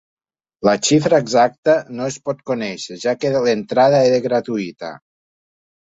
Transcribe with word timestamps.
La 0.67 0.71
xifra 0.87 1.19
exacta 1.23 1.75
no 1.99 2.09
es 2.13 2.17
pot 2.29 2.41
conèixer, 2.53 2.99
ja 3.07 3.15
que 3.25 3.35
l’entrada 3.47 4.01
era 4.11 4.23
gratuïta. 4.29 4.95